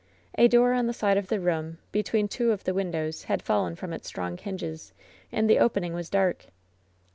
[0.35, 3.75] A door on the side of the room, between two of the windows, had fallen
[3.75, 4.93] from its strong hinges^
[5.31, 6.47] and the opening was dark.